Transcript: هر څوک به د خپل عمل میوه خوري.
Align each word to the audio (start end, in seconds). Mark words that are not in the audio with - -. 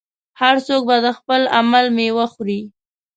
هر 0.41 0.55
څوک 0.67 0.81
به 0.89 0.97
د 1.05 1.07
خپل 1.17 1.41
عمل 1.57 1.85
میوه 1.97 2.25
خوري. 2.33 2.61